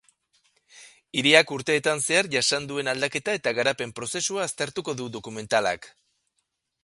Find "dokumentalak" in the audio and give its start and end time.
5.19-5.89